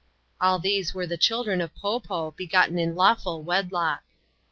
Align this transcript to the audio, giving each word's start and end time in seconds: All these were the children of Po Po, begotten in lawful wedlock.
All 0.41 0.57
these 0.57 0.95
were 0.95 1.05
the 1.05 1.15
children 1.15 1.61
of 1.61 1.75
Po 1.75 1.99
Po, 1.99 2.31
begotten 2.31 2.79
in 2.79 2.95
lawful 2.95 3.43
wedlock. 3.43 4.01